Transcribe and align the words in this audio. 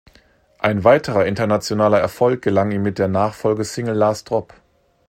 Ein 0.57 0.83
weiterer 0.83 1.27
internationaler 1.27 1.99
Erfolg 1.99 2.41
gelang 2.41 2.71
ihm 2.71 2.81
mit 2.81 2.97
der 2.97 3.07
Nachfolgesingle 3.07 3.93
"Last 3.93 4.31
Drop". 4.31 4.51